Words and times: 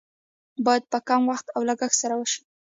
باید 0.65 0.83
په 0.91 0.99
کم 1.07 1.21
وخت 1.31 1.47
او 1.55 1.61
لګښت 1.69 1.97
سره 2.01 2.15
وشي. 2.19 2.41